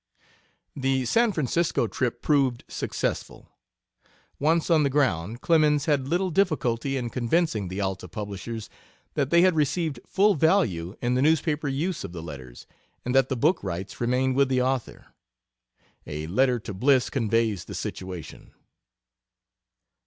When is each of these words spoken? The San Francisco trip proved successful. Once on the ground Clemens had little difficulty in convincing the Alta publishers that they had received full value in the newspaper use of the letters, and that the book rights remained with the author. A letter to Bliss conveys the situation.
The 0.75 1.05
San 1.05 1.31
Francisco 1.31 1.85
trip 1.85 2.23
proved 2.23 2.63
successful. 2.67 3.51
Once 4.39 4.71
on 4.71 4.81
the 4.81 4.89
ground 4.89 5.41
Clemens 5.41 5.85
had 5.85 6.07
little 6.07 6.31
difficulty 6.31 6.97
in 6.97 7.11
convincing 7.11 7.67
the 7.67 7.81
Alta 7.81 8.07
publishers 8.07 8.67
that 9.13 9.29
they 9.29 9.43
had 9.43 9.55
received 9.55 9.99
full 10.07 10.33
value 10.33 10.95
in 11.03 11.13
the 11.13 11.21
newspaper 11.21 11.67
use 11.67 12.03
of 12.03 12.13
the 12.13 12.23
letters, 12.23 12.65
and 13.05 13.13
that 13.13 13.29
the 13.29 13.37
book 13.37 13.63
rights 13.63 14.01
remained 14.01 14.35
with 14.35 14.49
the 14.49 14.59
author. 14.59 15.13
A 16.07 16.25
letter 16.25 16.57
to 16.57 16.73
Bliss 16.73 17.11
conveys 17.11 17.65
the 17.65 17.75
situation. 17.75 18.55